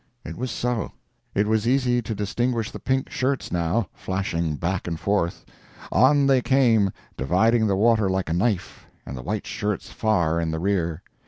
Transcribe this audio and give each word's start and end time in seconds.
It 0.25 0.35
was 0.35 0.49
so. 0.49 0.93
It 1.35 1.45
was 1.45 1.67
easy 1.67 2.01
to 2.01 2.15
distinguish 2.15 2.71
the 2.71 2.79
pink 2.79 3.11
shirts, 3.11 3.51
now, 3.51 3.87
flashing 3.93 4.55
back 4.55 4.87
and 4.87 4.99
forth. 4.99 5.45
On 5.91 6.25
they 6.25 6.41
came, 6.41 6.89
dividing 7.15 7.67
the 7.67 7.75
water 7.75 8.09
like 8.09 8.27
a 8.27 8.33
knife, 8.33 8.87
and 9.05 9.15
the 9.15 9.21
white 9.21 9.45
shirts 9.45 9.91
far 9.91 10.39
in 10.41 10.49
the 10.49 10.57
rear. 10.59 11.03